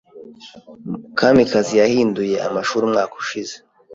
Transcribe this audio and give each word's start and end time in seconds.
Kamikazi 1.17 1.73
yahinduye 1.81 2.35
amashuri 2.47 2.83
umwaka 2.85 3.13
ushize. 3.23 3.55